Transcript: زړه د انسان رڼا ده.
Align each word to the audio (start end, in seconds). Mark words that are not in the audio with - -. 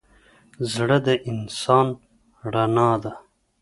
زړه 0.73 0.97
د 1.05 1.07
انسان 1.31 1.87
رڼا 2.53 2.91
ده. 3.03 3.11